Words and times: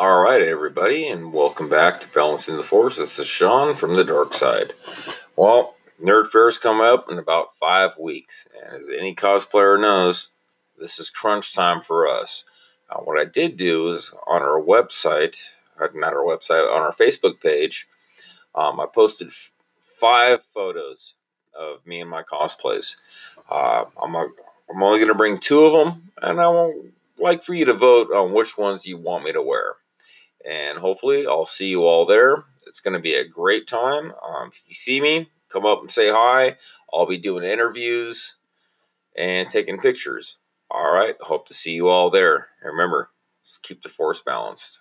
All 0.00 0.22
right, 0.22 0.40
everybody, 0.40 1.08
and 1.08 1.30
welcome 1.30 1.68
back 1.68 2.00
to 2.00 2.08
Balancing 2.08 2.56
the 2.56 2.62
Force. 2.62 2.96
This 2.96 3.18
is 3.18 3.26
Sean 3.26 3.74
from 3.74 3.96
the 3.96 4.02
Dark 4.02 4.32
Side. 4.32 4.72
Well, 5.36 5.76
Nerd 6.02 6.28
Fair's 6.28 6.56
coming 6.56 6.86
up 6.86 7.10
in 7.10 7.18
about 7.18 7.54
five 7.56 7.98
weeks, 7.98 8.48
and 8.54 8.78
as 8.78 8.88
any 8.88 9.14
cosplayer 9.14 9.78
knows, 9.78 10.28
this 10.78 10.98
is 10.98 11.10
crunch 11.10 11.54
time 11.54 11.82
for 11.82 12.08
us. 12.08 12.46
Uh, 12.88 13.00
what 13.00 13.20
I 13.20 13.26
did 13.26 13.58
do 13.58 13.88
is 13.88 14.10
on 14.26 14.40
our 14.40 14.58
website, 14.58 15.36
uh, 15.78 15.88
not 15.94 16.14
our 16.14 16.24
website, 16.24 16.64
on 16.74 16.80
our 16.80 16.94
Facebook 16.94 17.38
page, 17.38 17.86
um, 18.54 18.80
I 18.80 18.86
posted 18.86 19.26
f- 19.26 19.52
five 19.82 20.42
photos 20.42 21.12
of 21.54 21.86
me 21.86 22.00
and 22.00 22.08
my 22.08 22.22
cosplays. 22.22 22.96
Uh, 23.50 23.84
I'm, 24.02 24.14
a, 24.14 24.28
I'm 24.70 24.82
only 24.82 24.98
going 24.98 25.08
to 25.08 25.14
bring 25.14 25.36
two 25.36 25.66
of 25.66 25.72
them, 25.74 26.10
and 26.22 26.40
I 26.40 26.46
won't 26.46 26.94
like 27.18 27.42
for 27.42 27.52
you 27.52 27.66
to 27.66 27.74
vote 27.74 28.10
on 28.10 28.32
which 28.32 28.56
ones 28.56 28.86
you 28.86 28.96
want 28.96 29.24
me 29.24 29.32
to 29.32 29.42
wear. 29.42 29.74
And 30.48 30.78
hopefully, 30.78 31.26
I'll 31.26 31.46
see 31.46 31.68
you 31.68 31.84
all 31.84 32.06
there. 32.06 32.44
It's 32.66 32.80
going 32.80 32.94
to 32.94 33.00
be 33.00 33.14
a 33.14 33.26
great 33.26 33.66
time. 33.66 34.12
Um, 34.12 34.50
if 34.52 34.62
you 34.68 34.74
see 34.74 35.00
me, 35.00 35.30
come 35.48 35.66
up 35.66 35.80
and 35.80 35.90
say 35.90 36.10
hi. 36.10 36.56
I'll 36.92 37.06
be 37.06 37.18
doing 37.18 37.44
interviews 37.44 38.36
and 39.16 39.50
taking 39.50 39.78
pictures. 39.78 40.38
All 40.70 40.92
right. 40.92 41.16
Hope 41.20 41.46
to 41.48 41.54
see 41.54 41.72
you 41.72 41.88
all 41.88 42.10
there. 42.10 42.48
And 42.62 42.72
remember, 42.72 43.10
keep 43.62 43.82
the 43.82 43.88
force 43.88 44.20
balanced. 44.20 44.80